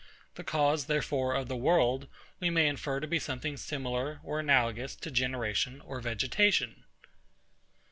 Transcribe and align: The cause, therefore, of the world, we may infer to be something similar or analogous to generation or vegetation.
The 0.33 0.43
cause, 0.43 0.87
therefore, 0.87 1.35
of 1.35 1.47
the 1.47 1.55
world, 1.55 2.07
we 2.39 2.49
may 2.49 2.67
infer 2.67 2.99
to 2.99 3.05
be 3.05 3.19
something 3.19 3.55
similar 3.55 4.19
or 4.23 4.39
analogous 4.39 4.95
to 4.95 5.11
generation 5.11 5.79
or 5.81 5.99
vegetation. 6.01 6.85